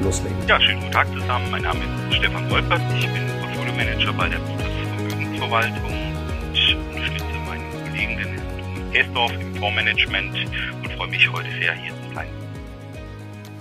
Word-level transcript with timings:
loslegen. 0.00 0.36
Ja, 0.48 0.60
schönen 0.60 0.80
guten 0.80 0.92
Tag 0.92 1.06
zusammen. 1.12 1.50
Mein 1.50 1.62
Name 1.62 1.80
ist 2.10 2.16
Stefan 2.16 2.50
Wolpert. 2.50 2.80
Ich 2.98 3.08
bin 3.08 3.26
Portfolio 3.40 3.74
Manager 3.74 4.12
bei 4.12 4.28
der 4.28 4.40
Vermögensverwaltung 4.40 5.84
und 5.84 6.94
unterstütze 6.94 7.38
meinen 7.46 7.70
Kollegen, 7.70 8.16
den 8.16 8.36
Thomas 8.36 8.92
Gesdorf, 8.92 9.32
im 9.32 9.54
Fondsmanagement 9.56 10.34
und 10.82 10.92
freue 10.92 11.08
mich 11.08 11.30
heute 11.32 11.50
sehr, 11.50 11.74
hier. 11.74 12.01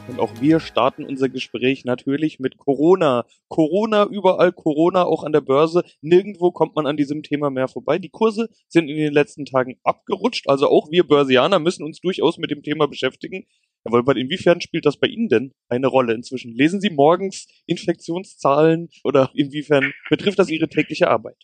Und 0.07 0.19
auch 0.19 0.41
wir 0.41 0.59
starten 0.59 1.05
unser 1.05 1.29
Gespräch 1.29 1.85
natürlich 1.85 2.39
mit 2.39 2.57
Corona. 2.57 3.25
Corona, 3.47 4.05
überall 4.05 4.51
Corona, 4.51 5.05
auch 5.05 5.23
an 5.23 5.31
der 5.31 5.41
Börse. 5.41 5.83
Nirgendwo 6.01 6.51
kommt 6.51 6.75
man 6.75 6.87
an 6.87 6.97
diesem 6.97 7.23
Thema 7.23 7.49
mehr 7.49 7.67
vorbei. 7.67 7.99
Die 7.99 8.09
Kurse 8.09 8.49
sind 8.67 8.89
in 8.89 8.97
den 8.97 9.13
letzten 9.13 9.45
Tagen 9.45 9.79
abgerutscht. 9.83 10.49
Also 10.49 10.67
auch 10.67 10.91
wir 10.91 11.07
Börsianer 11.07 11.59
müssen 11.59 11.83
uns 11.83 12.01
durchaus 12.01 12.37
mit 12.37 12.51
dem 12.51 12.63
Thema 12.63 12.87
beschäftigen. 12.87 13.45
Herr 13.83 13.93
Wolpert, 13.93 14.17
inwiefern 14.17 14.61
spielt 14.61 14.85
das 14.85 14.97
bei 14.97 15.07
Ihnen 15.07 15.29
denn 15.29 15.53
eine 15.69 15.87
Rolle 15.87 16.13
inzwischen? 16.13 16.53
Lesen 16.53 16.81
Sie 16.81 16.89
morgens 16.89 17.47
Infektionszahlen 17.65 18.89
oder 19.03 19.31
inwiefern 19.33 19.91
betrifft 20.09 20.39
das 20.39 20.49
Ihre 20.49 20.67
tägliche 20.67 21.09
Arbeit? 21.09 21.37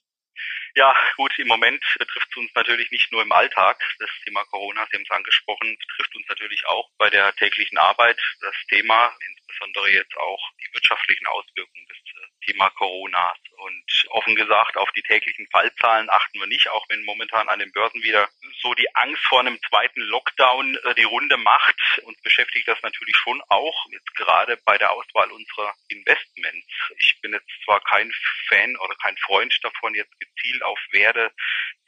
Ja, 0.78 0.96
gut, 1.16 1.34
im 1.40 1.48
Moment 1.48 1.84
betrifft 1.98 2.28
es 2.30 2.38
uns 2.38 2.52
natürlich 2.54 2.92
nicht 2.92 3.12
nur 3.12 3.24
im 3.24 3.32
Alltag. 3.32 3.82
Das 3.98 4.12
Thema 4.24 4.46
Corona, 4.46 4.86
Sie 4.86 4.98
haben 4.98 5.06
es 5.10 5.10
angesprochen, 5.10 5.76
betrifft 5.76 6.16
uns 6.16 6.28
natürlich 6.30 6.68
auch 6.68 6.88
bei 7.00 7.10
der 7.10 7.36
täglichen 7.36 7.80
Arbeit. 7.80 8.22
Das 8.42 8.54
Thema, 8.70 9.12
insbesondere 9.28 9.90
jetzt 9.90 10.16
auch 10.16 10.52
die 10.62 10.72
wirtschaftlichen 10.76 11.26
Auswirkungen 11.26 11.88
des 11.88 11.98
Thema 12.46 12.70
Corona. 12.70 13.34
Und 13.58 14.06
offen 14.10 14.36
gesagt, 14.36 14.78
auf 14.78 14.92
die 14.92 15.02
täglichen 15.02 15.48
Fallzahlen 15.52 16.10
achten 16.12 16.40
wir 16.40 16.46
nicht, 16.46 16.70
auch 16.70 16.88
wenn 16.90 17.04
momentan 17.04 17.50
an 17.50 17.58
den 17.58 17.72
Börsen 17.72 18.04
wieder 18.04 18.30
so 18.62 18.74
die 18.76 18.94
Angst 18.96 19.24
vor 19.26 19.40
einem 19.40 19.60
zweiten 19.68 20.02
Lockdown 20.02 20.78
äh, 20.84 20.94
die 20.94 21.04
Runde 21.04 21.38
macht. 21.38 21.76
Uns 22.04 22.22
beschäftigt 22.22 22.68
das 22.68 22.82
natürlich 22.84 23.16
schon 23.16 23.42
auch, 23.50 23.86
jetzt 23.92 24.14
gerade 24.16 24.58
bei 24.64 24.78
der 24.78 24.92
Auswahl 24.92 25.32
unserer 25.32 25.74
Investments. 25.90 26.68
Ich 27.00 27.20
bin 27.22 27.34
jetzt 27.34 27.50
zwar 27.66 27.82
kein 27.82 28.12
Fan 28.48 28.78
oder 28.78 28.96
kein 29.02 29.18
Freund 29.18 29.58
davon, 29.64 29.96
jetzt 29.96 30.20
gezielt 30.20 30.62
auf 30.62 30.80
Werte 30.92 31.32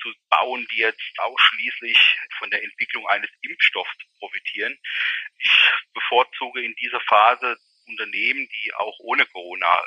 zu 0.02 0.12
bauen, 0.30 0.68
die 0.72 0.78
jetzt 0.78 1.20
ausschließlich 1.20 2.18
von 2.40 2.50
der 2.50 2.64
Entwicklung 2.64 3.08
eines 3.08 3.30
Impfstoffs 3.42 3.96
profitieren. 4.18 4.76
Ich 5.38 5.52
bevorzuge 5.94 6.64
in 6.64 6.74
dieser 6.76 7.00
Phase 7.02 7.58
Unternehmen, 7.88 8.48
die 8.48 8.74
auch 8.76 8.98
ohne 9.00 9.26
Corona 9.28 9.82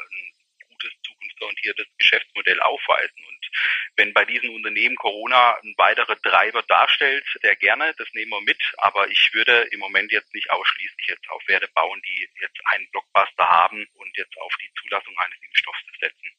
ein 1.47 1.55
gutes, 1.55 1.62
zukunftsorientiertes 1.62 1.87
Geschäftsmodell 1.98 2.61
aufweisen. 2.61 3.19
Und 3.29 3.51
wenn 3.97 4.12
bei 4.12 4.25
diesen 4.25 4.51
Unternehmen 4.51 4.97
Corona 4.97 5.57
ein 5.62 5.75
weiterer 5.77 6.17
Treiber 6.23 6.62
darstellt, 6.69 7.25
sehr 7.41 7.57
gerne, 7.57 7.95
das 7.98 8.09
nehmen 8.15 8.31
wir 8.31 8.41
mit. 8.43 8.61
Aber 8.79 9.09
ich 9.11 9.31
würde 9.33 9.69
im 9.70 9.81
Moment 9.81 10.13
jetzt 10.13 10.33
nicht 10.35 10.51
ausschließlich 10.51 11.07
jetzt 11.09 11.29
auf 11.31 11.43
Werte 11.47 11.69
bauen, 11.75 12.01
die 12.07 12.29
jetzt 12.41 12.61
einen 12.67 12.89
Blockbuster 12.91 13.48
haben 13.48 13.87
und 13.95 14.17
jetzt 14.17 14.37
auf 14.39 14.55
die 14.61 14.70
Zulassung 14.81 15.15
eines 15.19 15.39
Impfstoffs 15.47 15.81
setzen. 16.01 16.31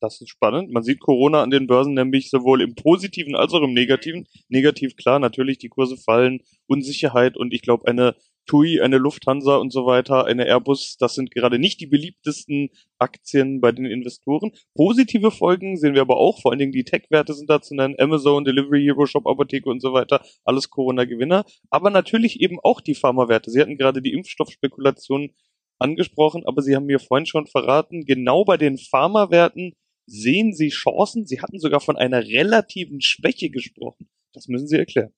Das 0.00 0.20
ist 0.20 0.28
spannend. 0.28 0.70
Man 0.70 0.82
sieht 0.82 1.00
Corona 1.00 1.42
an 1.42 1.50
den 1.50 1.66
Börsen 1.66 1.94
nämlich 1.94 2.28
sowohl 2.28 2.60
im 2.60 2.74
positiven 2.74 3.34
als 3.34 3.54
auch 3.54 3.62
im 3.62 3.72
negativen. 3.72 4.28
Negativ 4.48 4.94
klar, 4.96 5.18
natürlich 5.18 5.56
die 5.56 5.70
Kurse 5.70 5.96
fallen, 5.96 6.42
Unsicherheit 6.66 7.36
und 7.36 7.54
ich 7.54 7.62
glaube 7.62 7.88
eine 7.88 8.14
TUI, 8.46 8.80
eine 8.80 8.98
Lufthansa 8.98 9.56
und 9.56 9.72
so 9.72 9.86
weiter, 9.86 10.24
eine 10.24 10.46
Airbus, 10.46 10.96
das 10.98 11.14
sind 11.14 11.30
gerade 11.30 11.58
nicht 11.58 11.80
die 11.80 11.86
beliebtesten 11.86 12.70
Aktien 12.98 13.60
bei 13.60 13.72
den 13.72 13.84
Investoren. 13.84 14.52
Positive 14.74 15.30
Folgen 15.30 15.76
sehen 15.76 15.94
wir 15.94 16.02
aber 16.02 16.16
auch, 16.16 16.40
vor 16.40 16.52
allen 16.52 16.58
Dingen 16.58 16.72
die 16.72 16.84
Tech-Werte 16.84 17.34
sind 17.34 17.50
da 17.50 17.60
zu 17.60 17.74
nennen, 17.74 17.96
Amazon, 17.98 18.44
Delivery 18.44 18.82
Hero, 18.82 19.06
Shop 19.06 19.26
Apotheke 19.26 19.68
und 19.68 19.80
so 19.80 19.92
weiter, 19.92 20.24
alles 20.44 20.70
Corona-Gewinner, 20.70 21.44
aber 21.70 21.90
natürlich 21.90 22.40
eben 22.40 22.58
auch 22.62 22.80
die 22.80 22.94
Pharmawerte. 22.94 23.50
Sie 23.50 23.60
hatten 23.60 23.76
gerade 23.76 24.00
die 24.02 24.12
Impfstoffspekulation 24.12 25.30
angesprochen, 25.78 26.44
aber 26.46 26.62
Sie 26.62 26.74
haben 26.74 26.86
mir 26.86 27.00
vorhin 27.00 27.26
schon 27.26 27.46
verraten, 27.46 28.04
genau 28.06 28.44
bei 28.44 28.56
den 28.56 28.78
Pharmawerten 28.78 29.74
sehen 30.06 30.54
Sie 30.54 30.68
Chancen. 30.68 31.26
Sie 31.26 31.40
hatten 31.40 31.58
sogar 31.58 31.80
von 31.80 31.96
einer 31.96 32.22
relativen 32.24 33.00
Schwäche 33.00 33.50
gesprochen. 33.50 34.08
Das 34.32 34.48
müssen 34.48 34.68
Sie 34.68 34.76
erklären. 34.76 35.12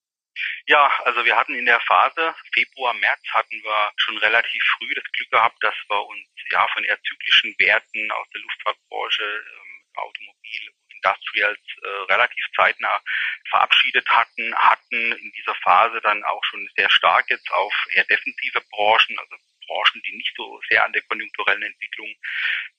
Ja, 0.67 0.91
also 1.05 1.25
wir 1.25 1.37
hatten 1.37 1.55
in 1.55 1.67
der 1.67 1.81
Phase 1.81 2.35
Februar, 2.53 2.95
März 2.95 3.23
hatten 3.31 3.63
wir 3.63 3.93
schon 3.97 4.19
relativ 4.19 4.63
früh 4.79 4.95
das 4.95 5.05
Glück 5.13 5.31
gehabt, 5.31 5.57
dass 5.63 5.75
wir 5.89 6.07
uns 6.07 6.29
ja 6.51 6.67
von 6.69 6.85
eher 6.85 7.01
zyklischen 7.03 7.55
Werten 7.59 8.11
aus 8.13 8.29
der 8.31 8.41
Luftfahrtbranche, 8.43 9.23
ähm, 9.25 9.69
Automobil, 9.97 10.73
Industrials 10.91 11.61
äh, 11.83 12.13
relativ 12.13 12.45
zeitnah 12.57 13.01
verabschiedet 13.51 14.09
hatten, 14.09 14.55
hatten 14.55 15.13
in 15.13 15.33
dieser 15.37 15.55
Phase 15.57 16.01
dann 16.01 16.23
auch 16.25 16.43
schon 16.45 16.69
sehr 16.77 16.91
stark 16.91 17.31
jetzt 17.31 17.51
auf 17.53 17.73
eher 17.95 18.05
defensive 18.05 18.61
Branchen, 18.71 19.19
also 19.19 19.37
Branchen, 19.69 20.03
die 20.05 20.17
nicht 20.17 20.35
so 20.37 20.61
sehr 20.69 20.85
an 20.85 20.93
der 20.93 21.03
konjunkturellen 21.03 21.63
Entwicklung 21.63 22.13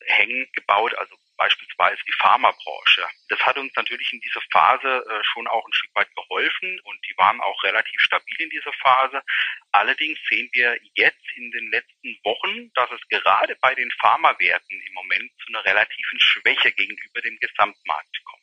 hängen, 0.06 0.50
gebaut, 0.54 0.94
also 0.96 1.16
beispielsweise 1.38 2.02
die 2.06 2.18
Pharmabranche. 2.20 3.08
Das 3.30 3.40
hat 3.40 3.58
uns 3.58 3.74
natürlich 3.76 4.12
in 4.12 4.20
dieser 4.20 4.42
Phase 4.52 5.06
äh, 5.10 5.24
schon 5.24 5.48
auch 5.48 5.66
ein 5.66 5.74
Stück 5.74 5.96
weit 5.96 6.14
geholfen 6.14 6.80
und 6.84 7.00
die 7.08 7.18
waren 7.18 7.40
auch 7.40 7.64
relativ 7.64 8.02
stabil 8.02 8.36
in 8.40 8.50
dieser 8.50 8.74
Phase. 8.74 9.24
Allerdings 9.72 10.20
sehen 10.28 10.50
wir 10.52 10.78
jetzt 10.96 11.26
in 11.36 11.50
den 11.52 11.72
letzten 11.72 12.20
Wochen, 12.24 12.72
dass 12.74 12.92
es 12.92 13.08
gerade 13.08 13.56
bei 13.62 13.74
den 13.74 13.90
Pharmawerten 14.02 14.82
im 14.82 14.94
Moment 14.94 15.32
zu 15.40 15.48
einer 15.50 15.64
relativen 15.64 16.20
Schwäche 16.20 16.72
gegenüber 16.74 17.22
dem 17.22 17.38
Gesamtmarkt 17.40 18.24
kommt. 18.26 18.39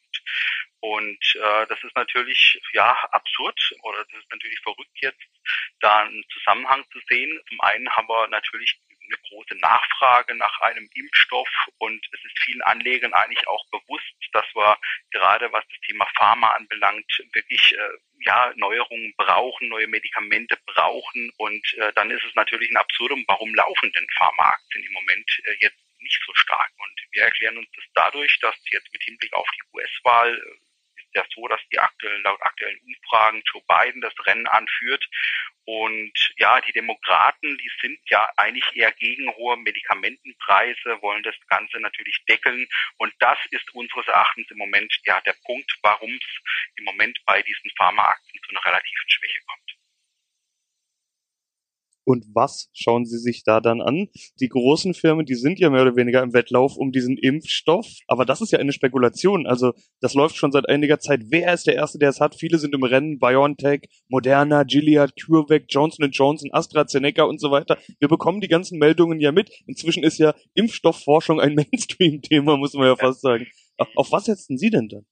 Und 0.81 1.35
äh, 1.35 1.67
das 1.67 1.83
ist 1.83 1.97
natürlich 1.97 2.61
ja 2.73 2.97
absurd 3.11 3.59
oder 3.83 4.05
das 4.05 4.23
ist 4.23 4.31
natürlich 4.31 4.61
verrückt 4.61 4.97
jetzt, 5.01 5.23
da 5.81 6.01
einen 6.01 6.25
Zusammenhang 6.33 6.85
zu 6.93 7.01
sehen. 7.09 7.41
Zum 7.49 7.61
einen 7.61 7.91
haben 7.91 8.09
wir 8.09 8.29
natürlich 8.29 8.79
eine 9.07 9.19
große 9.29 9.57
Nachfrage 9.57 10.35
nach 10.35 10.61
einem 10.61 10.89
Impfstoff 10.95 11.49
und 11.79 12.05
es 12.13 12.25
ist 12.25 12.45
vielen 12.45 12.63
Anlegern 12.63 13.13
eigentlich 13.15 13.47
auch 13.49 13.65
bewusst, 13.71 14.15
dass 14.33 14.45
wir 14.55 14.77
gerade 15.11 15.51
was 15.53 15.65
das 15.69 15.81
Thema 15.87 16.07
Pharma 16.17 16.51
anbelangt, 16.51 17.11
wirklich 17.33 17.73
äh, 17.73 17.89
ja 18.25 18.53
Neuerungen 18.57 19.15
brauchen, 19.17 19.69
neue 19.69 19.89
Medikamente 19.89 20.59
brauchen 20.67 21.33
und 21.37 21.75
äh, 21.75 21.93
dann 21.95 22.11
ist 22.11 22.25
es 22.25 22.35
natürlich 22.35 22.71
ein 22.71 22.77
Absurdum, 22.77 23.25
warum 23.29 23.55
laufen 23.55 23.93
denn 23.93 24.07
Pharmaaktien 24.17 24.85
im 24.85 24.93
Moment 24.93 25.41
äh, 25.45 25.57
jetzt 25.61 25.86
nicht 26.07 26.23
so 26.25 26.35
stark 26.35 26.73
und 26.79 27.01
wir 27.13 27.23
erklären 27.23 27.59
uns 27.59 27.69
das 27.75 27.85
dadurch, 27.95 28.39
dass 28.41 28.57
jetzt 28.71 28.93
mit 28.93 29.03
Hinblick 29.03 29.33
auf 29.33 29.49
die 29.51 29.63
US-Wahl 29.75 30.35
äh, 30.35 30.67
ja 31.17 31.25
so, 31.35 31.49
dass 31.49 31.61
die 31.73 31.79
aktuellen, 31.79 32.23
laut 32.23 32.41
aktuellen 32.43 32.79
Umfragen 32.81 33.43
Joe 33.53 33.63
Biden 33.67 34.01
das 34.03 34.15
Rennen 34.27 34.47
anführt. 34.47 35.05
Und 35.65 36.13
ja, 36.37 36.61
die 36.61 36.73
Demokraten, 36.73 37.59
die 37.59 37.71
sind 37.81 37.99
ja 38.09 38.31
eigentlich 38.37 38.65
eher 38.75 38.93
gegen 38.93 39.35
hohe 39.35 39.57
Medikamentenpreise, 39.57 41.03
wollen 41.03 41.25
das 41.25 41.35
Ganze 41.49 41.81
natürlich 41.81 42.23
deckeln. 42.29 42.69
Und 42.99 43.13
das 43.19 43.39
ist 43.51 43.75
unseres 43.75 44.07
Erachtens 44.07 44.49
im 44.51 44.59
Moment 44.59 44.95
ja 45.05 45.21
der 45.23 45.35
Punkt, 45.45 45.77
warum 45.83 46.13
es 46.13 46.71
im 46.77 46.85
Moment 46.85 47.19
bei 47.27 47.43
diesen 47.43 47.71
Pharmaaktien 47.77 48.43
zu 48.45 48.51
einer 48.51 48.65
relativen 48.65 49.11
Schwäche 49.11 49.41
kommt. 49.47 49.66
Und 52.07 52.25
was 52.35 52.71
schauen 52.73 53.05
Sie 53.05 53.19
sich 53.19 53.43
da 53.43 53.61
dann 53.61 53.81
an? 53.81 54.09
Die 54.41 54.49
großen 54.49 54.95
Firmen, 54.95 55.27
die 55.27 55.35
sind 55.35 55.59
ja 55.59 55.71
mehr 55.71 55.83
oder 55.83 55.97
weniger 55.97 56.23
im 56.23 56.33
Wettlauf 56.33 56.77
um 56.77 56.93
diesen 56.93 57.19
Impfstoff. 57.19 57.87
Aber 58.07 58.25
das 58.25 58.41
ist 58.41 58.53
ja 58.53 58.61
eine 58.61 58.73
Spekulation. 58.73 59.47
Also 59.47 59.73
das 60.01 60.15
läuft 60.15 60.37
schon 60.37 60.53
seit 60.53 60.69
einiger 60.69 61.01
Zeit. 61.01 61.23
Wer 61.31 61.53
ist 61.53 61.67
der 61.67 61.75
Erste, 61.75 61.99
der 61.99 62.11
es 62.11 62.21
hat? 62.21 62.37
Viele 62.37 62.59
sind 62.59 62.75
im 62.75 62.85
Rennen. 62.85 63.19
BioNTech, 63.19 63.89
Moderna, 64.09 64.63
Gilead, 64.63 65.15
CureVac, 65.21 65.65
Johnson 65.69 66.09
Johnson, 66.13 66.51
AstraZeneca 66.53 67.25
und 67.25 67.41
so 67.41 67.51
weiter. 67.51 67.77
Wir 67.99 68.07
bekommen 68.07 68.41
die 68.41 68.49
ganzen 68.49 68.79
Meldungen 68.79 69.19
ja 69.19 69.33
mit. 69.33 69.51
Inzwischen 69.67 70.05
ist 70.05 70.19
ja 70.19 70.33
Impfstoffforschung 70.55 71.41
ein 71.41 71.55
Mainstream-Thema, 71.73 72.57
muss 72.57 72.75
man 72.75 72.87
ja 72.87 72.95
fast 72.95 73.21
sagen. 73.21 73.49
Auf 73.97 74.13
was 74.13 74.27
setzen 74.27 74.59
Sie 74.59 74.71
denn 74.71 74.89
dann? 74.89 75.07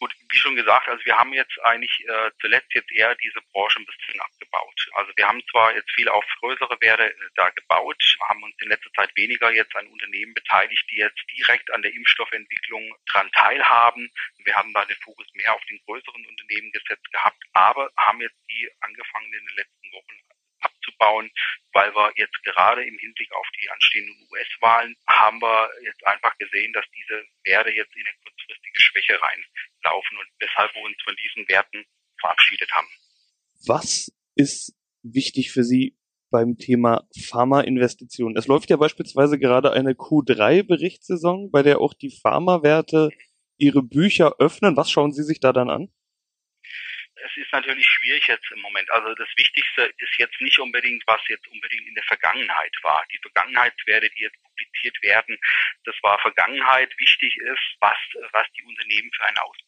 Gut, 0.00 0.12
wie 0.30 0.38
schon 0.38 0.56
gesagt, 0.56 0.88
also 0.88 1.04
wir 1.04 1.16
haben 1.16 1.32
jetzt 1.32 1.58
eigentlich 1.64 2.06
äh, 2.06 2.30
zuletzt 2.40 2.74
jetzt 2.74 2.90
eher 2.92 3.14
diese 3.16 3.40
Branche 3.52 3.80
ein 3.80 3.86
bisschen 3.86 4.20
abgebaut. 4.20 4.88
Also 4.92 5.12
wir 5.16 5.26
haben 5.26 5.42
zwar 5.50 5.74
jetzt 5.74 5.90
viel 5.92 6.08
auf 6.08 6.24
größere 6.40 6.76
Werte 6.80 7.10
äh, 7.10 7.14
da 7.34 7.48
gebaut, 7.50 8.02
haben 8.28 8.42
uns 8.42 8.54
in 8.60 8.68
letzter 8.68 8.92
Zeit 8.92 9.10
weniger 9.16 9.50
jetzt 9.50 9.74
an 9.76 9.86
Unternehmen 9.86 10.34
beteiligt, 10.34 10.84
die 10.90 10.96
jetzt 10.96 11.22
direkt 11.36 11.72
an 11.72 11.82
der 11.82 11.92
Impfstoffentwicklung 11.94 12.94
dran 13.06 13.30
teilhaben. 13.32 14.10
Wir 14.44 14.54
haben 14.54 14.72
da 14.74 14.84
den 14.84 14.96
Fokus 14.96 15.26
mehr 15.34 15.54
auf 15.54 15.64
den 15.66 15.80
größeren 15.86 16.26
Unternehmen 16.26 16.70
gesetzt 16.72 17.10
gehabt, 17.10 17.42
aber 17.52 17.90
haben 17.96 18.20
jetzt 18.20 18.38
die 18.50 18.70
angefangen 18.80 19.32
in 19.32 19.46
den 19.46 19.56
letzten 19.56 19.92
Wochen 19.92 20.20
abzubauen 20.60 21.30
weil 21.78 21.94
wir 21.94 22.10
jetzt 22.16 22.42
gerade 22.42 22.84
im 22.84 22.98
Hinblick 22.98 23.30
auf 23.32 23.46
die 23.60 23.70
anstehenden 23.70 24.16
US-Wahlen 24.32 24.96
haben 25.08 25.40
wir 25.40 25.70
jetzt 25.82 26.04
einfach 26.06 26.36
gesehen, 26.38 26.72
dass 26.72 26.84
diese 26.90 27.24
Werte 27.44 27.70
jetzt 27.70 27.94
in 27.94 28.04
eine 28.04 28.16
kurzfristige 28.24 28.80
Schwäche 28.80 29.20
reinlaufen 29.84 30.18
und 30.18 30.28
weshalb 30.40 30.74
wir 30.74 30.82
uns 30.82 30.96
von 31.02 31.14
diesen 31.16 31.48
Werten 31.48 31.84
verabschiedet 32.20 32.70
haben. 32.72 32.88
Was 33.66 34.12
ist 34.34 34.74
wichtig 35.02 35.50
für 35.50 35.64
Sie 35.64 35.96
beim 36.30 36.58
Thema 36.58 37.06
Pharmainvestitionen? 37.28 38.36
Es 38.36 38.46
läuft 38.46 38.70
ja 38.70 38.76
beispielsweise 38.76 39.38
gerade 39.38 39.72
eine 39.72 39.92
Q3-Berichtssaison, 39.92 41.50
bei 41.50 41.62
der 41.62 41.80
auch 41.80 41.94
die 41.94 42.10
Pharmawerte 42.22 43.10
ihre 43.56 43.82
Bücher 43.82 44.34
öffnen. 44.38 44.76
Was 44.76 44.90
schauen 44.90 45.12
Sie 45.12 45.24
sich 45.24 45.40
da 45.40 45.52
dann 45.52 45.70
an? 45.70 45.88
es 47.24 47.36
ist 47.36 47.52
natürlich 47.52 47.86
schwierig 47.86 48.26
jetzt 48.26 48.50
im 48.52 48.60
Moment. 48.60 48.90
Also 48.90 49.14
das 49.14 49.28
Wichtigste 49.36 49.92
ist 49.98 50.18
jetzt 50.18 50.40
nicht 50.40 50.58
unbedingt, 50.58 51.02
was 51.06 51.20
jetzt 51.28 51.46
unbedingt 51.48 51.86
in 51.86 51.94
der 51.94 52.04
Vergangenheit 52.04 52.74
war. 52.82 53.04
Die 53.12 53.18
Vergangenheitswerte, 53.18 54.10
die 54.10 54.22
jetzt 54.22 54.40
publiziert 54.42 55.02
werden, 55.02 55.38
das 55.84 55.96
war 56.02 56.18
Vergangenheit. 56.20 56.92
Wichtig 56.98 57.36
ist, 57.36 57.76
was, 57.80 57.96
was 58.32 58.46
die 58.52 58.64
Unternehmen 58.64 59.10
für 59.14 59.24
einen 59.24 59.38
Ausblick 59.38 59.67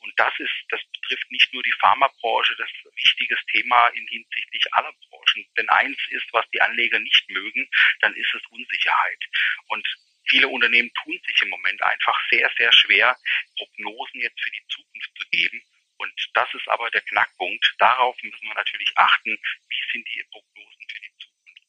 Und 0.00 0.12
das 0.16 0.32
ist, 0.38 0.52
das 0.70 0.80
betrifft 0.92 1.30
nicht 1.30 1.52
nur 1.52 1.62
die 1.62 1.74
Pharmabranche, 1.78 2.56
das 2.56 2.70
ist 2.70 2.86
ein 2.86 2.96
wichtiges 2.96 3.38
Thema 3.52 3.88
in 3.88 4.06
hinsichtlich 4.08 4.64
aller 4.72 4.92
Branchen. 5.08 5.46
Denn 5.56 5.68
eins 5.68 5.98
ist, 6.10 6.26
was 6.32 6.48
die 6.50 6.60
Anleger 6.60 6.98
nicht 6.98 7.28
mögen, 7.28 7.68
dann 8.00 8.14
ist 8.14 8.34
es 8.34 8.42
Unsicherheit. 8.50 9.24
Und 9.68 9.86
viele 10.26 10.48
Unternehmen 10.48 10.90
tun 11.02 11.20
sich 11.26 11.42
im 11.42 11.50
Moment 11.50 11.82
einfach 11.82 12.18
sehr, 12.30 12.50
sehr 12.56 12.72
schwer, 12.72 13.16
Prognosen 13.56 14.20
jetzt 14.20 14.40
für 14.40 14.50
die 14.50 14.66
Zukunft 14.68 15.10
zu 15.18 15.28
geben. 15.30 15.62
Und 15.98 16.30
das 16.32 16.48
ist 16.54 16.68
aber 16.68 16.90
der 16.90 17.02
Knackpunkt. 17.02 17.74
Darauf 17.78 18.16
müssen 18.22 18.46
wir 18.46 18.54
natürlich 18.54 18.90
achten, 18.96 19.38
wie 19.68 19.92
sind 19.92 20.08
die 20.08 20.24
Prognosen 20.30 20.86
für 20.88 21.00
die 21.00 21.12
Zukunft? 21.18 21.62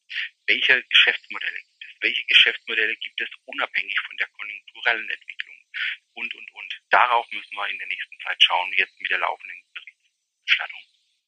Welche 0.48 0.84
Geschäftsmodelle 0.84 1.60
gibt 1.60 1.84
es? 1.84 2.02
Welche 2.02 2.24
Geschäftsmodelle 2.26 2.96
gibt 2.96 3.20
es 3.20 3.30
unabhängig 3.46 4.00
von 4.00 4.16
der 4.18 4.28
konjunkturellen 4.28 5.10
Entwicklung? 5.10 5.51
Und, 6.14 6.34
und, 6.34 6.48
und. 6.54 6.82
Darauf 6.90 7.26
müssen 7.32 7.56
wir 7.56 7.70
in 7.70 7.78
der 7.78 7.88
nächsten 7.88 8.16
Zeit 8.26 8.38
schauen, 8.40 8.70
jetzt 8.78 9.00
mit 9.00 9.12
der 9.12 9.20
laufenden 9.20 9.58
Berichterstattung. 9.74 10.80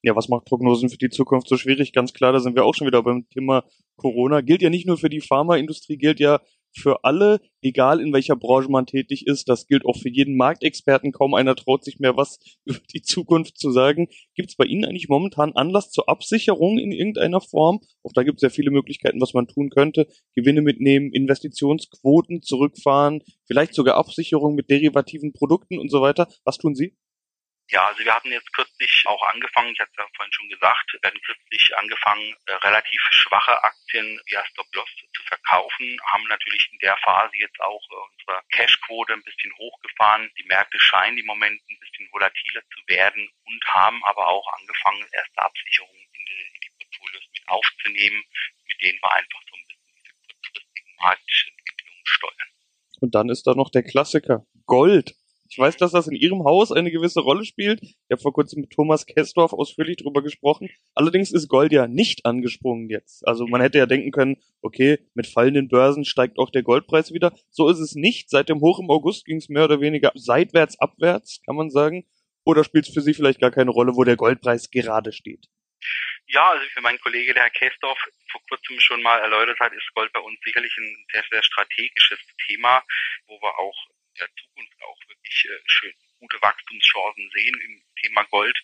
Ja, 0.01 0.15
was 0.15 0.27
macht 0.27 0.45
Prognosen 0.45 0.89
für 0.89 0.97
die 0.97 1.09
Zukunft 1.09 1.47
so 1.47 1.57
schwierig? 1.57 1.93
Ganz 1.93 2.13
klar, 2.13 2.33
da 2.33 2.39
sind 2.39 2.55
wir 2.55 2.65
auch 2.65 2.75
schon 2.75 2.87
wieder 2.87 3.01
beim 3.01 3.27
Thema 3.29 3.63
Corona. 3.95 4.41
Gilt 4.41 4.61
ja 4.61 4.69
nicht 4.69 4.85
nur 4.85 4.97
für 4.97 5.09
die 5.09 5.21
Pharmaindustrie, 5.21 5.97
gilt 5.97 6.19
ja 6.19 6.41
für 6.75 7.03
alle, 7.03 7.39
egal 7.61 7.99
in 7.99 8.13
welcher 8.13 8.35
Branche 8.35 8.69
man 8.69 8.85
tätig 8.85 9.27
ist. 9.27 9.49
Das 9.49 9.67
gilt 9.67 9.85
auch 9.85 9.97
für 9.97 10.09
jeden 10.09 10.35
Marktexperten. 10.35 11.11
Kaum 11.11 11.33
einer 11.33 11.55
traut 11.55 11.83
sich 11.83 11.99
mehr 11.99 12.17
was 12.17 12.39
über 12.65 12.79
die 12.93 13.01
Zukunft 13.01 13.57
zu 13.57 13.71
sagen. 13.71 14.07
Gibt 14.35 14.49
es 14.49 14.55
bei 14.55 14.65
Ihnen 14.65 14.85
eigentlich 14.85 15.09
momentan 15.09 15.53
Anlass 15.53 15.91
zur 15.91 16.09
Absicherung 16.09 16.77
in 16.77 16.91
irgendeiner 16.91 17.41
Form? 17.41 17.81
Auch 18.03 18.13
da 18.13 18.23
gibt 18.23 18.37
es 18.37 18.41
ja 18.41 18.49
viele 18.49 18.71
Möglichkeiten, 18.71 19.21
was 19.21 19.33
man 19.33 19.47
tun 19.47 19.69
könnte. 19.69 20.07
Gewinne 20.35 20.61
mitnehmen, 20.61 21.11
Investitionsquoten 21.11 22.41
zurückfahren, 22.41 23.21
vielleicht 23.45 23.73
sogar 23.73 23.95
Absicherung 23.95 24.55
mit 24.55 24.69
derivativen 24.69 25.33
Produkten 25.33 25.79
und 25.79 25.89
so 25.89 26.01
weiter. 26.01 26.27
Was 26.43 26.57
tun 26.57 26.75
Sie? 26.75 26.95
Ja, 27.69 27.87
also 27.87 28.03
wir 28.03 28.13
hatten 28.13 28.31
jetzt 28.31 28.51
kürzlich 28.53 29.03
auch 29.07 29.23
angefangen, 29.23 29.73
ich 29.73 29.79
hatte 29.79 29.91
es 29.91 29.97
ja 29.97 30.07
vorhin 30.15 30.33
schon 30.33 30.49
gesagt, 30.49 30.93
wir 30.99 31.07
hatten 31.07 31.21
kürzlich 31.21 31.77
angefangen, 31.77 32.35
äh, 32.45 32.53
relativ 32.55 33.01
schwache 33.11 33.63
Aktien 33.63 34.19
via 34.25 34.45
Stop-Loss 34.45 34.89
zu 35.15 35.23
verkaufen, 35.23 35.97
haben 36.05 36.23
natürlich 36.27 36.69
in 36.71 36.79
der 36.79 36.97
Phase 36.97 37.31
jetzt 37.37 37.59
auch 37.61 37.81
äh, 37.89 38.11
unsere 38.11 38.41
Cashquote 38.51 39.13
ein 39.13 39.23
bisschen 39.23 39.51
hochgefahren. 39.57 40.29
Die 40.37 40.43
Märkte 40.43 40.77
scheinen 40.79 41.17
im 41.17 41.25
Moment 41.25 41.59
ein 41.69 41.79
bisschen 41.79 42.07
volatiler 42.11 42.61
zu 42.75 42.81
werden 42.87 43.31
und 43.45 43.65
haben 43.65 44.03
aber 44.05 44.27
auch 44.27 44.47
angefangen, 44.59 45.07
erste 45.11 45.41
Absicherungen 45.41 46.03
in 46.13 46.25
die, 46.25 46.41
in 46.53 46.61
die 46.61 46.71
Portfolios 46.77 47.23
mit 47.33 47.47
aufzunehmen, 47.47 48.23
mit 48.67 48.81
denen 48.81 48.99
wir 49.01 49.13
einfach 49.13 49.41
so 49.49 49.55
ein 49.55 49.65
bisschen 49.67 49.93
diese 49.97 50.13
kurzfristigen 50.27 50.95
Marktentwicklungen 50.99 52.05
steuern. 52.05 52.49
Und 52.99 53.15
dann 53.15 53.29
ist 53.29 53.47
da 53.47 53.55
noch 53.55 53.71
der 53.71 53.83
Klassiker, 53.83 54.45
Gold. 54.65 55.15
Ich 55.53 55.59
weiß, 55.59 55.77
dass 55.77 55.91
das 55.91 56.07
in 56.07 56.15
Ihrem 56.15 56.45
Haus 56.45 56.71
eine 56.71 56.89
gewisse 56.89 57.19
Rolle 57.19 57.45
spielt. 57.45 57.79
Ich 57.83 57.95
habe 58.11 58.19
vor 58.19 58.33
kurzem 58.33 58.61
mit 58.61 58.71
Thomas 58.71 59.05
Kessdorf 59.05 59.53
ausführlich 59.53 59.97
darüber 59.97 60.23
gesprochen. 60.23 60.71
Allerdings 60.95 61.31
ist 61.31 61.47
Gold 61.47 61.71
ja 61.71 61.85
nicht 61.87 62.25
angesprungen 62.25 62.89
jetzt. 62.89 63.27
Also 63.27 63.45
man 63.45 63.61
hätte 63.61 63.77
ja 63.77 63.85
denken 63.85 64.09
können, 64.09 64.37
okay, 64.63 64.97
mit 65.13 65.27
fallenden 65.27 65.67
Börsen 65.67 66.05
steigt 66.05 66.39
auch 66.39 66.49
der 66.49 66.63
Goldpreis 66.63 67.13
wieder. 67.13 67.37
So 67.51 67.69
ist 67.69 67.77
es 67.77 67.93
nicht. 67.93 68.31
Seit 68.31 68.49
dem 68.49 68.61
Hoch 68.61 68.79
im 68.79 68.89
August 68.89 69.25
ging 69.25 69.37
es 69.37 69.47
mehr 69.47 69.65
oder 69.65 69.79
weniger 69.79 70.11
seitwärts, 70.15 70.79
abwärts, 70.79 71.39
kann 71.45 71.55
man 71.55 71.69
sagen. 71.69 72.07
Oder 72.45 72.63
spielt 72.63 72.87
es 72.87 72.93
für 72.95 73.01
Sie 73.01 73.13
vielleicht 73.13 73.39
gar 73.39 73.51
keine 73.51 73.69
Rolle, 73.69 73.95
wo 73.95 74.03
der 74.03 74.15
Goldpreis 74.15 74.71
gerade 74.71 75.11
steht? 75.11 75.45
Ja, 76.25 76.49
also 76.49 76.65
wie 76.65 76.81
mein 76.81 76.99
Kollege, 76.99 77.35
der 77.35 77.43
Herr 77.43 77.51
Käsdorf, 77.51 77.99
vor 78.31 78.41
kurzem 78.49 78.79
schon 78.79 79.03
mal 79.03 79.19
erläutert 79.19 79.59
hat, 79.59 79.71
ist 79.73 79.93
Gold 79.93 80.11
bei 80.13 80.19
uns 80.19 80.39
sicherlich 80.43 80.75
ein 80.79 81.05
sehr, 81.11 81.23
sehr 81.29 81.43
strategisches 81.43 82.19
Thema, 82.47 82.81
wo 83.27 83.39
wir 83.39 83.59
auch 83.59 83.92
der 84.19 84.29
Zukunft 84.35 84.81
auch 84.81 84.99
wirklich 85.07 85.45
äh, 85.45 85.59
schön 85.65 85.93
gute 86.19 86.41
Wachstumschancen 86.41 87.29
sehen 87.33 87.61
im 87.65 87.83
Thema 88.01 88.23
Gold, 88.25 88.57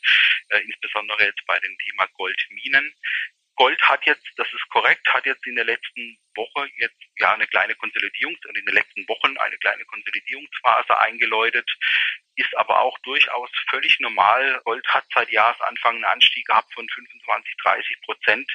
äh, 0.49 0.59
insbesondere 0.59 1.25
jetzt 1.25 1.45
bei 1.45 1.59
dem 1.59 1.77
Thema 1.79 2.07
Goldminen. 2.13 2.93
Gold 3.59 3.81
hat 3.81 4.05
jetzt, 4.05 4.25
das 4.37 4.47
ist 4.53 4.69
korrekt, 4.69 5.05
hat 5.13 5.25
jetzt 5.25 5.45
in 5.45 5.57
der 5.57 5.65
letzten 5.65 6.17
Woche 6.33 6.69
jetzt 6.77 6.95
ja 7.17 7.33
eine 7.33 7.45
kleine 7.45 7.75
Konsolidierung, 7.75 8.37
in 8.47 8.53
den 8.53 8.73
letzten 8.73 9.05
Wochen 9.09 9.37
eine 9.37 9.57
kleine 9.57 9.83
Konsolidierungsphase 9.83 10.97
eingeläutet, 10.97 11.69
ist 12.37 12.55
aber 12.57 12.79
auch 12.79 12.97
durchaus 12.99 13.49
völlig 13.69 13.99
normal. 13.99 14.61
Gold 14.63 14.87
hat 14.87 15.03
seit 15.13 15.29
Jahresanfang 15.29 15.95
einen 15.95 16.05
Anstieg 16.05 16.47
gehabt 16.47 16.73
von 16.73 16.87
25, 16.87 17.53
30 17.61 18.01
Prozent. 18.03 18.49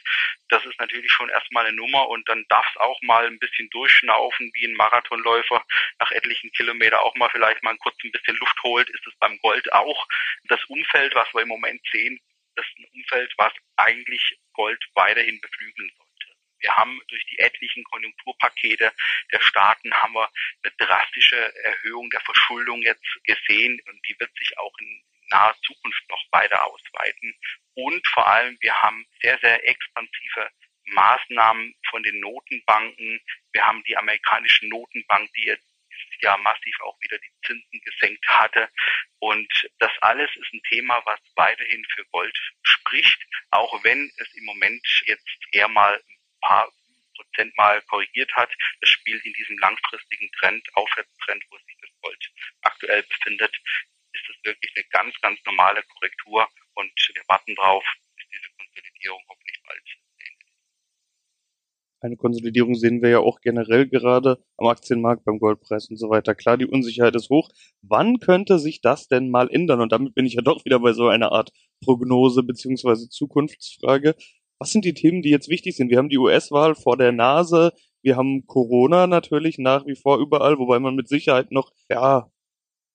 Das 0.48 0.64
ist 0.64 0.80
natürlich 0.80 1.12
schon 1.12 1.28
erstmal 1.28 1.66
eine 1.66 1.76
Nummer 1.76 2.08
und 2.08 2.26
dann 2.26 2.46
darf 2.48 2.66
es 2.70 2.80
auch 2.80 2.98
mal 3.02 3.26
ein 3.26 3.38
bisschen 3.38 3.68
durchschnaufen, 3.68 4.50
wie 4.54 4.64
ein 4.64 4.74
Marathonläufer 4.74 5.62
nach 5.98 6.12
etlichen 6.12 6.50
Kilometern 6.52 7.00
auch 7.00 7.14
mal 7.16 7.28
vielleicht 7.28 7.62
mal 7.62 7.76
kurz 7.76 7.96
ein 8.04 8.12
bisschen 8.12 8.38
Luft 8.38 8.56
holt, 8.62 8.88
ist 8.88 9.06
es 9.06 9.14
beim 9.16 9.38
Gold 9.40 9.70
auch. 9.74 10.08
Das 10.44 10.64
Umfeld, 10.64 11.14
was 11.14 11.28
wir 11.34 11.42
im 11.42 11.48
Moment 11.48 11.82
sehen, 11.92 12.18
das 12.56 12.66
ist 12.66 12.78
ein 12.78 12.90
Umfeld, 12.94 13.32
was 13.36 13.52
eigentlich 13.76 14.38
Gold 14.52 14.82
weiterhin 14.94 15.40
beflügeln 15.40 15.90
sollte. 15.96 16.38
Wir 16.60 16.74
haben 16.76 17.00
durch 17.08 17.24
die 17.26 17.38
etlichen 17.38 17.84
Konjunkturpakete 17.84 18.92
der 19.32 19.40
Staaten 19.40 19.92
haben 19.94 20.14
wir 20.14 20.30
eine 20.62 20.72
drastische 20.78 21.54
Erhöhung 21.64 22.08
der 22.10 22.20
Verschuldung 22.20 22.80
jetzt 22.82 23.04
gesehen 23.24 23.80
und 23.86 24.00
die 24.08 24.16
wird 24.18 24.34
sich 24.38 24.56
auch 24.58 24.72
in 24.78 25.02
naher 25.28 25.56
Zukunft 25.62 26.08
noch 26.08 26.24
weiter 26.32 26.66
ausweiten. 26.66 27.34
Und 27.74 28.06
vor 28.08 28.26
allem, 28.26 28.56
wir 28.60 28.74
haben 28.82 29.06
sehr, 29.20 29.38
sehr 29.40 29.68
expansive 29.68 30.50
Maßnahmen 30.86 31.74
von 31.90 32.02
den 32.02 32.20
Notenbanken. 32.20 33.20
Wir 33.52 33.66
haben 33.66 33.82
die 33.84 33.96
amerikanische 33.96 34.66
Notenbank, 34.68 35.32
die 35.34 35.44
jetzt 35.44 35.73
Jahr 36.20 36.38
massiv 36.38 36.74
auch 36.80 36.96
wieder 37.00 37.18
die 37.18 37.32
Zinsen 37.46 37.80
gesenkt 37.80 38.26
hatte. 38.26 38.68
Und 39.18 39.48
das 39.78 39.90
alles 40.00 40.30
ist 40.36 40.52
ein 40.52 40.62
Thema, 40.68 41.00
was 41.04 41.20
weiterhin 41.36 41.84
für 41.94 42.04
Gold 42.06 42.36
spricht, 42.62 43.18
auch 43.50 43.82
wenn 43.84 44.10
es 44.18 44.34
im 44.34 44.44
Moment 44.44 44.86
jetzt 45.06 45.26
eher 45.52 45.68
mal 45.68 45.94
ein 45.94 46.18
paar 46.40 46.72
Prozent 47.16 47.56
mal 47.56 47.80
korrigiert 47.82 48.32
hat. 48.34 48.52
Das 48.80 48.90
spielt 48.90 49.24
in 49.24 49.32
diesem 49.34 49.58
langfristigen 49.58 50.30
Trend, 50.32 50.66
Aufwärtstrend, 50.74 51.44
wo 51.50 51.58
sich 51.58 51.76
das 51.80 51.90
Gold 52.00 52.30
aktuell 52.62 53.02
befindet, 53.04 53.56
ist 54.12 54.30
es 54.30 54.44
wirklich 54.44 54.72
eine 54.76 54.84
ganz, 54.90 55.20
ganz 55.20 55.40
normale 55.44 55.82
Korrektur 55.82 56.48
und 56.74 57.10
wir 57.14 57.22
warten 57.28 57.54
drauf, 57.54 57.84
bis 58.16 58.28
diese 58.28 58.50
Konsolidierung 58.56 59.22
hoffentlich 59.28 59.60
bald 59.64 60.03
eine 62.04 62.16
Konsolidierung 62.16 62.74
sehen 62.74 63.00
wir 63.00 63.08
ja 63.08 63.18
auch 63.20 63.40
generell 63.40 63.88
gerade 63.88 64.38
am 64.58 64.66
Aktienmarkt, 64.66 65.24
beim 65.24 65.38
Goldpreis 65.38 65.88
und 65.88 65.96
so 65.96 66.10
weiter. 66.10 66.34
Klar, 66.34 66.58
die 66.58 66.66
Unsicherheit 66.66 67.16
ist 67.16 67.30
hoch. 67.30 67.48
Wann 67.80 68.18
könnte 68.18 68.58
sich 68.58 68.82
das 68.82 69.08
denn 69.08 69.30
mal 69.30 69.48
ändern? 69.50 69.80
Und 69.80 69.90
damit 69.90 70.14
bin 70.14 70.26
ich 70.26 70.34
ja 70.34 70.42
doch 70.42 70.66
wieder 70.66 70.80
bei 70.80 70.92
so 70.92 71.08
einer 71.08 71.32
Art 71.32 71.50
Prognose 71.82 72.42
beziehungsweise 72.42 73.08
Zukunftsfrage. 73.08 74.16
Was 74.58 74.70
sind 74.70 74.84
die 74.84 74.92
Themen, 74.92 75.22
die 75.22 75.30
jetzt 75.30 75.48
wichtig 75.48 75.76
sind? 75.76 75.90
Wir 75.90 75.96
haben 75.96 76.10
die 76.10 76.18
US-Wahl 76.18 76.74
vor 76.74 76.98
der 76.98 77.10
Nase. 77.10 77.72
Wir 78.02 78.16
haben 78.16 78.46
Corona 78.46 79.06
natürlich 79.06 79.56
nach 79.56 79.86
wie 79.86 79.96
vor 79.96 80.18
überall, 80.18 80.58
wobei 80.58 80.78
man 80.80 80.94
mit 80.94 81.08
Sicherheit 81.08 81.52
noch, 81.52 81.72
ja, 81.88 82.30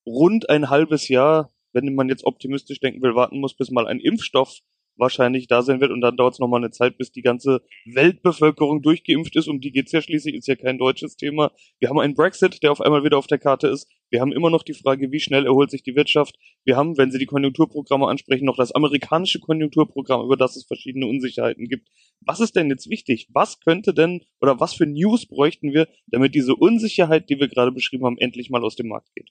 rund 0.06 0.52
ein 0.52 0.70
halbes 0.70 1.08
Jahr, 1.08 1.50
wenn 1.74 1.96
man 1.96 2.10
jetzt 2.10 2.26
optimistisch 2.26 2.80
denken 2.80 3.02
will, 3.02 3.16
warten 3.16 3.40
muss, 3.40 3.56
bis 3.56 3.72
mal 3.72 3.88
ein 3.88 4.00
Impfstoff 4.00 4.60
wahrscheinlich 5.00 5.48
da 5.48 5.62
sein 5.62 5.82
wird 5.82 5.92
und 5.92 6.02
dann 6.02 6.18
dauert 6.18 6.34
es 6.34 6.40
nochmal 6.40 6.60
eine 6.60 6.72
Zeit, 6.72 6.98
bis 6.98 7.12
die 7.12 7.22
ganze 7.22 7.62
Weltbevölkerung 7.86 8.82
durchgeimpft 8.82 9.36
ist. 9.36 9.48
Um 9.48 9.62
die 9.62 9.72
geht's 9.72 9.92
ja 9.92 10.02
schließlich, 10.02 10.36
ist 10.36 10.48
ja 10.48 10.56
kein 10.56 10.78
deutsches 10.78 11.16
Thema. 11.16 11.52
Wir 11.80 11.90
haben 11.90 12.00
einen 12.00 12.14
Brexit, 12.14 12.62
der 12.62 12.72
auf 12.72 12.82
einmal 12.82 13.04
wieder 13.04 13.18
auf 13.18 13.28
der 13.28 13.40
Karte 13.40 13.68
ist. 13.68 13.90
Wir 14.12 14.22
haben 14.22 14.32
immer 14.32 14.50
noch 14.50 14.64
die 14.64 14.74
Frage, 14.74 15.12
wie 15.12 15.20
schnell 15.20 15.46
erholt 15.46 15.72
sich 15.72 15.84
die 15.84 15.96
Wirtschaft. 15.96 16.36
Wir 16.66 16.76
haben, 16.76 16.98
wenn 16.98 17.12
Sie 17.12 17.20
die 17.20 17.26
Konjunkturprogramme 17.26 18.08
ansprechen, 18.08 18.46
noch 18.46 18.58
das 18.58 18.72
amerikanische 18.72 19.40
Konjunkturprogramm, 19.40 20.26
über 20.26 20.38
das 20.38 20.56
es 20.56 20.66
verschiedene 20.66 21.08
Unsicherheiten 21.08 21.68
gibt. 21.68 21.88
Was 22.22 22.40
ist 22.40 22.56
denn 22.56 22.70
jetzt 22.70 22.90
wichtig? 22.90 23.28
Was 23.32 23.60
könnte 23.60 23.94
denn 23.94 24.26
oder 24.42 24.60
was 24.60 24.74
für 24.74 24.86
News 24.86 25.28
bräuchten 25.28 25.74
wir, 25.74 25.88
damit 26.08 26.36
diese 26.36 26.56
Unsicherheit, 26.56 27.30
die 27.30 27.40
wir 27.40 27.48
gerade 27.48 27.72
beschrieben 27.72 28.06
haben, 28.06 28.18
endlich 28.18 28.50
mal 28.50 28.64
aus 28.64 28.76
dem 28.76 28.88
Markt 28.88 29.10
geht? 29.16 29.30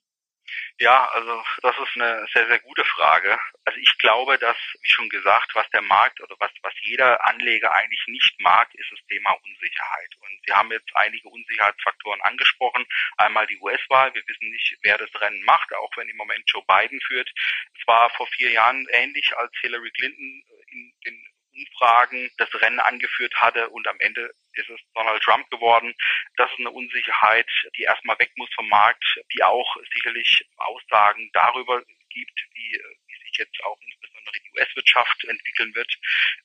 Ja, 0.79 1.07
also 1.07 1.43
das 1.63 1.75
ist 1.79 1.97
eine 1.97 2.27
sehr, 2.33 2.47
sehr 2.47 2.59
gute 2.61 2.85
Frage. 2.85 3.39
Also 3.65 3.79
ich 3.81 3.99
glaube, 3.99 4.39
dass, 4.39 4.57
wie 4.81 4.89
schon 4.91 5.09
gesagt, 5.09 5.55
was 5.55 5.69
der 5.71 5.83
Markt 5.83 6.21
oder 6.21 6.37
was, 6.39 6.51
was 6.63 6.73
jeder 6.83 7.25
Anleger 7.25 7.73
eigentlich 7.75 8.05
nicht 8.07 8.41
mag, 8.41 8.73
ist 8.75 8.91
das 8.91 9.01
Thema 9.09 9.33
Unsicherheit. 9.33 10.15
Und 10.21 10.41
Sie 10.47 10.53
haben 10.53 10.71
jetzt 10.71 10.91
einige 10.95 11.29
Unsicherheitsfaktoren 11.29 12.21
angesprochen. 12.23 12.87
Einmal 13.17 13.47
die 13.47 13.59
US-Wahl. 13.59 14.15
Wir 14.15 14.23
wissen 14.27 14.51
nicht, 14.51 14.79
wer 14.83 14.99
das 14.99 15.11
Rennen 15.21 15.43
macht, 15.45 15.75
auch 15.75 15.97
wenn 15.97 16.09
im 16.09 16.17
Moment 16.17 16.45
Joe 16.47 16.65
Biden 16.67 17.01
führt. 17.01 17.31
Es 17.79 17.87
war 17.87 18.11
vor 18.11 18.27
vier 18.29 18.51
Jahren 18.51 18.87
ähnlich, 18.91 19.37
als 19.37 19.53
Hillary 19.61 19.91
Clinton 19.91 20.45
in 20.71 20.93
den 21.05 21.29
Umfragen 21.59 22.31
das 22.39 22.49
Rennen 22.55 22.81
angeführt 22.81 23.35
hatte 23.37 23.69
und 23.71 23.89
am 23.89 23.99
Ende 24.01 24.33
ist 24.53 24.69
es 24.71 24.81
Donald 24.95 25.23
Trump 25.23 25.49
geworden. 25.51 25.95
Das 26.37 26.51
ist 26.51 26.59
eine 26.59 26.71
Unsicherheit, 26.71 27.49
die 27.77 27.83
erstmal 27.83 28.19
weg 28.19 28.33
muss 28.37 28.53
vom 28.55 28.69
Markt, 28.69 29.05
die 29.33 29.43
auch 29.43 29.77
sicherlich 29.93 30.47
Aussagen 30.57 31.31
darüber 31.33 31.83
gibt, 32.11 32.47
wie, 32.55 32.81
wie 33.07 33.19
sich 33.25 33.39
jetzt 33.39 33.63
auch 33.65 33.79
insbesondere 33.81 34.39
die 34.41 34.51
US-Wirtschaft 34.59 35.25
entwickeln 35.25 35.75
wird. 35.75 35.93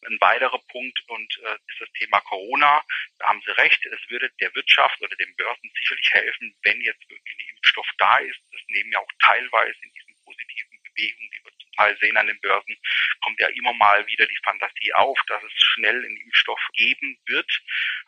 Ein 0.08 0.20
weiterer 0.22 0.60
Punkt 0.70 1.00
und 1.08 1.40
äh, 1.44 1.56
ist 1.68 1.80
das 1.80 1.92
Thema 1.94 2.20
Corona. 2.22 2.84
Da 3.20 3.28
haben 3.28 3.42
Sie 3.46 3.52
recht, 3.52 3.86
es 3.86 4.10
würde 4.10 4.30
der 4.40 4.54
Wirtschaft 4.56 5.02
oder 5.02 5.16
den 5.16 5.36
Börsen 5.36 5.72
sicherlich 5.78 6.14
helfen, 6.14 6.56
wenn 6.64 6.82
jetzt 6.82 7.10
wirklich 7.10 7.36
ein 7.40 7.56
Impfstoff 7.56 7.88
da 7.98 8.18
ist. 8.18 8.40
Das 8.52 8.62
nehmen 8.68 8.92
ja 8.92 9.00
auch 9.00 9.12
teilweise 9.20 9.78
in 9.82 9.94
diesen 9.94 10.16
positiven 10.24 10.84
Bewegungen, 10.84 11.32
die 11.32 11.43
Teil 11.74 11.98
sehen 12.00 12.18
an 12.18 12.28
den 12.28 12.40
Börsen, 12.42 12.76
kommt 13.22 13.40
ja 13.40 13.48
immer 13.48 13.74
mal 13.74 14.06
wieder 14.08 14.26
die 14.26 14.40
Fantasie 14.44 14.94
auf, 14.94 15.20
dass 15.28 15.44
es 15.44 15.54
schnell 15.56 15.96
einen 15.96 16.18
Impfstoff 16.18 16.62
geben 16.74 17.18
wird. 17.26 17.52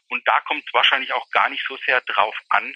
Und 0.10 0.28
da 0.28 0.40
kommt 0.42 0.64
es 0.66 0.74
wahrscheinlich 0.74 1.14
auch 1.14 1.30
gar 1.32 1.50
nicht 1.50 1.66
so 1.68 1.78
sehr 1.78 2.02
drauf 2.02 2.36
an, 2.50 2.76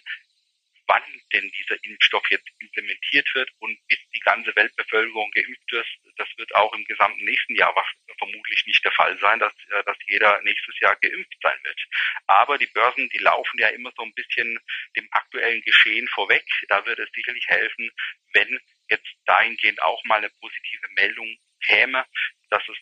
wann 0.89 1.03
denn 1.33 1.49
dieser 1.51 1.81
Impfstoff 1.83 2.23
jetzt 2.31 2.47
implementiert 2.59 3.29
wird 3.35 3.51
und 3.59 3.77
bis 3.87 3.99
die 4.13 4.19
ganze 4.21 4.55
Weltbevölkerung 4.55 5.29
geimpft 5.31 5.71
ist. 5.71 5.99
Das 6.17 6.27
wird 6.37 6.53
auch 6.55 6.73
im 6.73 6.83
gesamten 6.85 7.23
nächsten 7.23 7.55
Jahr 7.55 7.73
vermutlich 8.17 8.65
nicht 8.65 8.83
der 8.83 8.91
Fall 8.91 9.17
sein, 9.19 9.39
dass, 9.39 9.53
äh, 9.69 9.83
dass 9.85 9.97
jeder 10.07 10.41
nächstes 10.41 10.77
Jahr 10.79 10.95
geimpft 10.95 11.37
sein 11.41 11.59
wird. 11.63 11.79
Aber 12.25 12.57
die 12.57 12.67
Börsen, 12.67 13.07
die 13.09 13.19
laufen 13.19 13.59
ja 13.59 13.67
immer 13.69 13.91
so 13.95 14.03
ein 14.03 14.13
bisschen 14.15 14.59
dem 14.97 15.07
aktuellen 15.11 15.61
Geschehen 15.61 16.07
vorweg. 16.07 16.45
Da 16.67 16.83
wird 16.85 16.99
es 16.99 17.09
sicherlich 17.13 17.47
helfen, 17.47 17.91
wenn 18.33 18.59
jetzt 18.89 19.07
dahingehend 19.25 19.81
auch 19.81 20.03
mal 20.05 20.17
eine 20.17 20.29
positive 20.41 20.87
Meldung 20.95 21.37
käme, 21.65 22.05
dass 22.49 22.67
es 22.67 22.77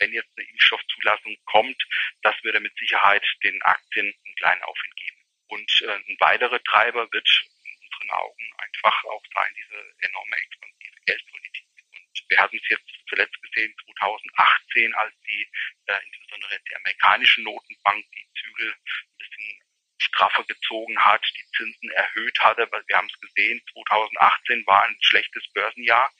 wenn 0.00 0.12
jetzt 0.12 0.30
eine 0.36 0.48
Impfstoffzulassung 0.48 1.36
kommt, 1.44 1.80
das 2.22 2.34
würde 2.42 2.60
mit 2.60 2.76
Sicherheit 2.76 3.24
den 3.44 3.60
Aktien 3.62 4.06
einen 4.06 4.34
kleinen 4.36 4.62
Aufwind 4.62 4.96
geben. 4.96 5.16
Und 5.48 5.82
äh, 5.82 5.92
ein 5.92 6.16
weiterer 6.20 6.62
Treiber 6.64 7.10
wird 7.12 7.44
in 7.64 7.76
unseren 7.84 8.10
Augen 8.10 8.50
einfach 8.58 9.04
auch 9.04 9.22
sein, 9.34 9.54
diese 9.56 9.94
enorme 10.00 10.36
expansive 10.36 10.96
Geldpolitik. 11.06 11.64
Und 11.92 12.24
wir 12.28 12.38
hatten 12.38 12.56
es 12.56 12.68
jetzt 12.68 12.90
zuletzt 13.08 13.42
gesehen, 13.42 13.74
2018, 13.84 14.94
als 14.94 15.14
die, 15.26 15.48
äh, 15.86 15.98
insbesondere 16.06 16.60
die 16.68 16.76
amerikanische 16.76 17.42
Notenbank, 17.42 18.04
die 18.12 18.26
Zügel 18.40 18.72
ein 18.72 19.18
bisschen 19.18 19.62
straffer 20.02 20.44
gezogen 20.44 20.98
hat, 20.98 21.24
die 21.36 21.56
Zinsen 21.56 21.90
erhöht 21.90 22.38
hatte. 22.40 22.68
Wir 22.86 22.96
haben 22.96 23.08
es 23.12 23.20
gesehen, 23.20 23.60
2018 23.72 24.66
war 24.66 24.84
ein 24.84 24.96
schlechtes 25.00 25.46
Börsenjahr. 25.52 26.10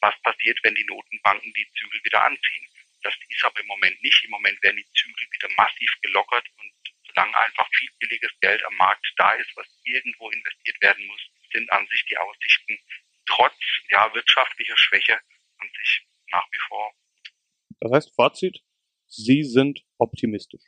Was 0.00 0.14
passiert, 0.22 0.58
wenn 0.62 0.74
die 0.74 0.84
Notenbanken 0.84 1.52
die 1.54 1.68
Zügel 1.78 2.00
wieder 2.04 2.22
anziehen? 2.22 2.68
Das 3.02 3.14
ist 3.28 3.44
aber 3.44 3.60
im 3.60 3.66
Moment 3.66 4.02
nicht. 4.02 4.24
Im 4.24 4.30
Moment 4.30 4.62
werden 4.62 4.76
die 4.76 4.92
Zügel 4.92 5.26
wieder 5.32 5.48
massiv 5.56 5.90
gelockert 6.02 6.46
und 6.58 6.72
solange 7.06 7.36
einfach 7.36 7.68
viel 7.74 7.90
billiges 7.98 8.32
Geld 8.40 8.64
am 8.64 8.74
Markt 8.76 9.06
da 9.16 9.32
ist, 9.32 9.50
was 9.56 9.66
irgendwo 9.84 10.30
investiert 10.30 10.80
werden 10.80 11.06
muss, 11.06 11.20
sind 11.52 11.70
an 11.72 11.86
sich 11.88 12.04
die 12.06 12.18
Aussichten 12.18 12.78
trotz 13.26 13.54
ja, 13.90 14.12
wirtschaftlicher 14.14 14.76
Schwäche 14.76 15.18
an 15.58 15.68
sich 15.78 16.06
nach 16.30 16.46
wie 16.50 16.58
vor. 16.68 16.92
Das 17.80 17.92
heißt, 17.92 18.14
Fazit, 18.14 18.62
Sie 19.06 19.42
sind 19.42 19.84
optimistisch. 19.98 20.62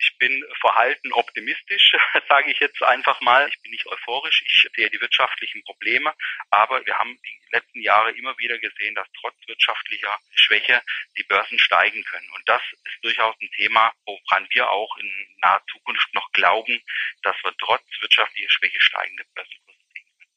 Ich 0.00 0.16
bin 0.18 0.44
verhalten 0.60 1.12
optimistisch, 1.12 1.92
sage 2.28 2.50
ich 2.52 2.58
jetzt 2.60 2.82
einfach 2.82 3.20
mal. 3.20 3.48
Ich 3.48 3.60
bin 3.62 3.72
nicht 3.72 3.86
euphorisch. 3.86 4.42
Ich 4.46 4.68
sehe 4.74 4.90
die 4.90 5.00
wirtschaftlichen 5.00 5.62
Probleme, 5.64 6.14
aber 6.50 6.84
wir 6.86 6.98
haben 6.98 7.18
die 7.22 7.40
letzten 7.50 7.80
Jahre 7.80 8.12
immer 8.12 8.36
wieder 8.38 8.58
gesehen, 8.58 8.94
dass 8.94 9.08
trotz 9.20 9.34
wirtschaftlicher 9.46 10.18
Schwäche 10.34 10.82
die 11.16 11.24
Börsen 11.24 11.58
steigen 11.58 12.04
können. 12.04 12.30
Und 12.30 12.48
das 12.48 12.62
ist 12.84 13.02
durchaus 13.02 13.34
ein 13.40 13.50
Thema, 13.56 13.92
woran 14.04 14.46
wir 14.50 14.70
auch 14.70 14.96
in 14.98 15.36
naher 15.42 15.62
Zukunft 15.70 16.14
noch 16.14 16.30
glauben, 16.32 16.80
dass 17.22 17.36
wir 17.42 17.52
trotz 17.58 17.84
wirtschaftlicher 18.00 18.50
Schwäche 18.50 18.80
steigende 18.80 19.24
Börsenkurse 19.34 19.78
sehen 19.94 20.06
können. 20.18 20.28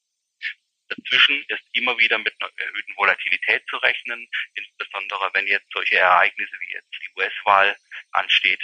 Dazwischen 0.89 1.46
ist 1.48 1.63
immer 1.74 1.98
wieder 2.00 2.18
mit 2.18 2.34
einer 2.39 2.51
erhöhten 2.58 2.96
Volatilität 2.96 3.63
zu 3.68 3.77
rechnen, 3.77 4.27
insbesondere 4.56 5.30
wenn 5.34 5.48
jetzt 5.48 5.72
solche 5.72 5.98
Ereignisse 5.98 6.58
wie 6.60 6.74
jetzt 6.74 6.91
die 6.94 7.20
US-Wahl 7.20 7.77
ansteht, 8.12 8.62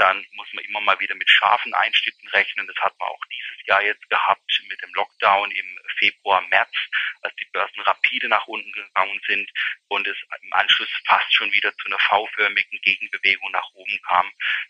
dann 0.00 0.24
muss 0.32 0.48
man 0.54 0.64
immer 0.64 0.80
mal 0.80 0.98
wieder 0.98 1.14
mit 1.14 1.28
scharfen 1.28 1.74
Einschnitten 1.74 2.26
rechnen. 2.28 2.66
Das 2.66 2.76
hat 2.76 2.98
man 2.98 3.08
auch 3.08 3.24
dieses 3.26 3.66
Jahr 3.66 3.84
jetzt 3.84 4.08
gehabt 4.08 4.62
mit 4.68 4.80
dem 4.82 4.90
Lockdown 4.94 5.50
im 5.50 5.78
Februar, 5.98 6.40
März, 6.48 6.72
als 7.20 7.36
die 7.36 7.44
Börsen 7.52 7.80
rapide 7.82 8.28
nach 8.28 8.46
unten 8.46 8.72
gegangen 8.72 9.20
sind 9.28 9.50
und 9.88 10.06
es 10.08 10.16
im 10.42 10.52
Anschluss 10.54 10.88
fast 11.06 11.30
schon 11.34 11.52
wieder 11.52 11.70
zu 11.76 11.86
einer 11.86 11.98
V-förmigen 11.98 12.80
Gegenbewegung 12.80 13.50
nach 13.52 13.68
oben 13.74 14.00
kam. 14.08 14.26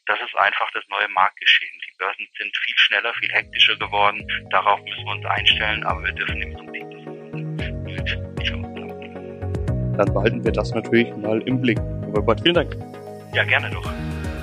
Das 0.06 0.20
ist 0.20 0.34
einfach 0.34 0.68
das 0.72 0.82
neue 0.88 1.08
Marktgeschehen. 1.08 1.80
Die 1.86 1.94
Börsen 1.98 2.28
sind 2.36 2.56
viel 2.64 2.78
schneller, 2.78 3.14
viel 3.14 3.32
hektischer 3.32 3.76
geworden. 3.76 4.26
Darauf 4.50 4.80
müssen 4.80 5.04
wir 5.04 5.12
uns 5.12 5.26
einstellen, 5.26 5.84
aber 5.84 6.02
wir 6.02 6.12
dürfen 6.12 6.42
im 6.42 6.54
Prinzip 6.54 6.90
das 6.90 7.02
nicht. 7.06 7.30
Dann 9.96 10.12
behalten 10.12 10.44
wir 10.44 10.52
das 10.52 10.72
natürlich 10.72 11.14
mal 11.16 11.40
im 11.42 11.60
Blick. 11.60 11.78
Robert, 12.16 12.40
vielen 12.40 12.54
Dank. 12.54 12.74
Ja, 13.32 13.44
gerne 13.44 13.70
doch. 13.70 13.88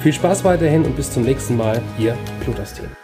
Viel 0.00 0.14
Spaß 0.14 0.44
weiterhin 0.44 0.84
und 0.84 0.96
bis 0.96 1.12
zum 1.12 1.24
nächsten 1.24 1.56
Mal, 1.58 1.82
Ihr 1.98 2.16
Plutas-Team. 2.42 2.99